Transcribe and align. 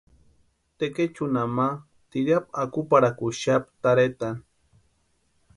Tekechunha 0.77 1.43
ma 1.55 1.67
tiriapu 2.09 2.49
akuparhakuxapti 2.63 3.71
tarhetani. 3.83 4.41